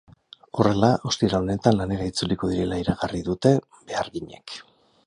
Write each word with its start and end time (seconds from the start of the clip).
Horrela, 0.61 0.89
ostiral 1.09 1.45
honetan 1.49 1.77
lanera 1.81 2.09
itzuliko 2.13 2.51
direla 2.55 2.81
iragarri 2.87 3.25
dute 3.33 3.57
beharginek. 3.93 4.63